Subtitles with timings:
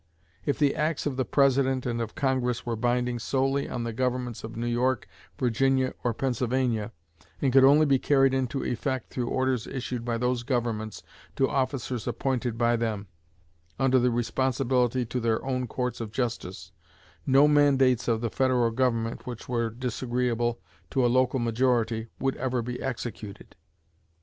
[0.47, 4.43] If the acts of the President and of Congress were binding solely on the governments
[4.43, 6.91] of New York, Virginia, or Pennsylvania,
[7.39, 11.03] and could only be carried into effect through orders issued by those governments
[11.35, 13.09] to officers appointed by them,
[13.77, 16.71] under responsibility to their own courts of justice,
[17.27, 20.59] no mandates of the federal government which were disagreeable
[20.89, 23.55] to a local majority would ever be executed.